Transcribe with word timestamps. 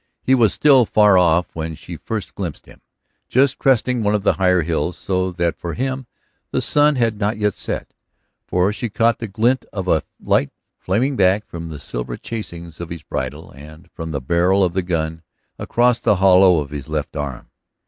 He 0.23 0.33
was 0.33 0.51
still 0.51 0.83
far 0.85 1.15
off 1.15 1.45
when 1.53 1.75
she 1.75 1.95
first 1.95 2.33
glimpsed 2.33 2.65
him, 2.65 2.81
just 3.29 3.59
cresting 3.59 4.01
one 4.01 4.15
of 4.15 4.23
the 4.23 4.33
higher 4.41 4.63
hills, 4.63 4.97
so 4.97 5.31
that 5.33 5.59
for 5.59 5.75
him 5.75 6.07
the 6.49 6.59
sun 6.59 6.95
had 6.95 7.19
not 7.19 7.37
yet 7.37 7.53
set. 7.53 7.93
For 8.47 8.73
she 8.73 8.89
caught 8.89 9.19
the 9.19 9.27
glint 9.27 9.63
of 9.71 10.03
light 10.19 10.49
flaming 10.79 11.15
back 11.17 11.45
from 11.45 11.69
the 11.69 11.77
silver 11.77 12.17
chasings 12.17 12.81
of 12.81 12.89
his 12.89 13.03
bridle 13.03 13.51
and 13.51 13.91
from 13.93 14.09
the 14.09 14.19
barrel 14.21 14.63
of 14.63 14.73
the 14.73 14.81
gun 14.81 15.21
across 15.59 15.99
the 15.99 16.15
hollow 16.15 16.61
of 16.61 16.71
his 16.71 16.89
left 16.89 17.15
arm. 17.15 17.51